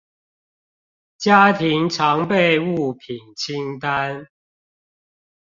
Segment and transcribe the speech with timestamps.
[1.19, 4.25] 家庭常備物品清單